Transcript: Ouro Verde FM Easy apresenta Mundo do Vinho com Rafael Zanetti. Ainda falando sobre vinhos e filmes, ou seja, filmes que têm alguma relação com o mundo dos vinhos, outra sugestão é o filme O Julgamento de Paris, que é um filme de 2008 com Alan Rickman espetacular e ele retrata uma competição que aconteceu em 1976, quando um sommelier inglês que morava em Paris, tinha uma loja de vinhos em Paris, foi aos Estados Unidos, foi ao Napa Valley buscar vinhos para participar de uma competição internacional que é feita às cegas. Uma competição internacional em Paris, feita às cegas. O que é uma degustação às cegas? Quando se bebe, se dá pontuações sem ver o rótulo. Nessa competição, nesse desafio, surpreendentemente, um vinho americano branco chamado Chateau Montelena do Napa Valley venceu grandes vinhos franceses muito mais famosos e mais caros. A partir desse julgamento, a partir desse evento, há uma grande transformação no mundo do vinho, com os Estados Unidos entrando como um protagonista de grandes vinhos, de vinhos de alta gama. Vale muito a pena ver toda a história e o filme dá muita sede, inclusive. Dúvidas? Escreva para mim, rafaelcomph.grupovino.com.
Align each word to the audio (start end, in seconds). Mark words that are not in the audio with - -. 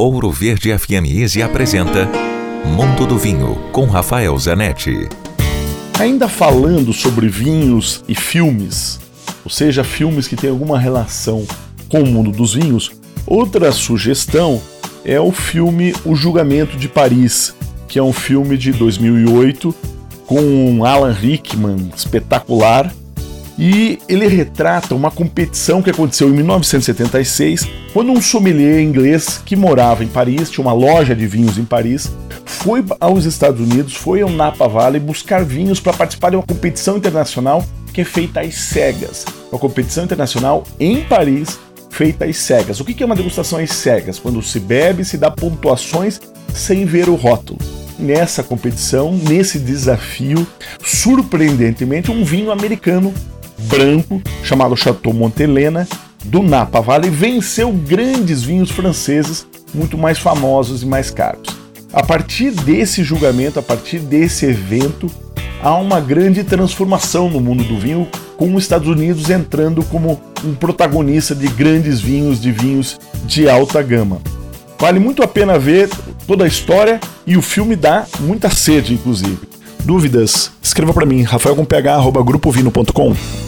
Ouro 0.00 0.30
Verde 0.30 0.78
FM 0.78 1.10
Easy 1.12 1.42
apresenta 1.42 2.08
Mundo 2.64 3.04
do 3.04 3.18
Vinho 3.18 3.56
com 3.72 3.84
Rafael 3.86 4.38
Zanetti. 4.38 5.08
Ainda 5.98 6.28
falando 6.28 6.92
sobre 6.92 7.26
vinhos 7.28 8.04
e 8.06 8.14
filmes, 8.14 9.00
ou 9.44 9.50
seja, 9.50 9.82
filmes 9.82 10.28
que 10.28 10.36
têm 10.36 10.50
alguma 10.50 10.78
relação 10.78 11.44
com 11.88 12.00
o 12.00 12.06
mundo 12.06 12.30
dos 12.30 12.54
vinhos, 12.54 12.92
outra 13.26 13.72
sugestão 13.72 14.62
é 15.04 15.18
o 15.18 15.32
filme 15.32 15.92
O 16.04 16.14
Julgamento 16.14 16.76
de 16.76 16.88
Paris, 16.88 17.52
que 17.88 17.98
é 17.98 18.02
um 18.02 18.12
filme 18.12 18.56
de 18.56 18.70
2008 18.70 19.74
com 20.28 20.84
Alan 20.84 21.12
Rickman 21.12 21.90
espetacular 21.96 22.94
e 23.58 23.98
ele 24.08 24.28
retrata 24.28 24.94
uma 24.94 25.10
competição 25.10 25.82
que 25.82 25.90
aconteceu 25.90 26.28
em 26.28 26.32
1976, 26.32 27.68
quando 27.92 28.12
um 28.12 28.22
sommelier 28.22 28.80
inglês 28.80 29.42
que 29.44 29.56
morava 29.56 30.04
em 30.04 30.08
Paris, 30.08 30.48
tinha 30.48 30.64
uma 30.64 30.72
loja 30.72 31.14
de 31.14 31.26
vinhos 31.26 31.58
em 31.58 31.64
Paris, 31.64 32.12
foi 32.44 32.84
aos 33.00 33.24
Estados 33.24 33.60
Unidos, 33.60 33.96
foi 33.96 34.22
ao 34.22 34.30
Napa 34.30 34.68
Valley 34.68 35.00
buscar 35.00 35.44
vinhos 35.44 35.80
para 35.80 35.92
participar 35.92 36.30
de 36.30 36.36
uma 36.36 36.46
competição 36.46 36.96
internacional 36.96 37.66
que 37.92 38.02
é 38.02 38.04
feita 38.04 38.40
às 38.40 38.54
cegas. 38.54 39.24
Uma 39.50 39.58
competição 39.58 40.04
internacional 40.04 40.62
em 40.78 41.02
Paris, 41.02 41.58
feita 41.90 42.26
às 42.26 42.36
cegas. 42.36 42.78
O 42.78 42.84
que 42.84 43.02
é 43.02 43.06
uma 43.06 43.16
degustação 43.16 43.58
às 43.58 43.72
cegas? 43.72 44.20
Quando 44.20 44.40
se 44.40 44.60
bebe, 44.60 45.04
se 45.04 45.18
dá 45.18 45.32
pontuações 45.32 46.20
sem 46.54 46.84
ver 46.84 47.08
o 47.08 47.16
rótulo. 47.16 47.58
Nessa 47.98 48.44
competição, 48.44 49.12
nesse 49.12 49.58
desafio, 49.58 50.46
surpreendentemente, 50.84 52.12
um 52.12 52.22
vinho 52.22 52.52
americano 52.52 53.12
branco 53.58 54.22
chamado 54.42 54.76
Chateau 54.76 55.12
Montelena 55.12 55.86
do 56.24 56.42
Napa 56.42 56.80
Valley 56.80 57.10
venceu 57.10 57.72
grandes 57.72 58.42
vinhos 58.42 58.70
franceses 58.70 59.46
muito 59.74 59.96
mais 59.96 60.18
famosos 60.18 60.82
e 60.82 60.86
mais 60.86 61.10
caros. 61.10 61.56
A 61.92 62.02
partir 62.02 62.50
desse 62.50 63.02
julgamento, 63.02 63.58
a 63.58 63.62
partir 63.62 63.98
desse 63.98 64.46
evento, 64.46 65.10
há 65.62 65.74
uma 65.74 66.00
grande 66.00 66.44
transformação 66.44 67.30
no 67.30 67.40
mundo 67.40 67.64
do 67.64 67.78
vinho, 67.78 68.06
com 68.36 68.54
os 68.54 68.62
Estados 68.62 68.88
Unidos 68.88 69.30
entrando 69.30 69.82
como 69.84 70.20
um 70.44 70.54
protagonista 70.54 71.34
de 71.34 71.48
grandes 71.48 72.00
vinhos, 72.00 72.40
de 72.40 72.52
vinhos 72.52 72.98
de 73.24 73.48
alta 73.48 73.82
gama. 73.82 74.20
Vale 74.78 75.00
muito 75.00 75.22
a 75.22 75.28
pena 75.28 75.58
ver 75.58 75.88
toda 76.26 76.44
a 76.44 76.48
história 76.48 77.00
e 77.26 77.36
o 77.36 77.42
filme 77.42 77.74
dá 77.74 78.06
muita 78.20 78.48
sede, 78.48 78.94
inclusive. 78.94 79.38
Dúvidas? 79.84 80.52
Escreva 80.62 80.92
para 80.92 81.06
mim, 81.06 81.22
rafaelcomph.grupovino.com. 81.22 83.47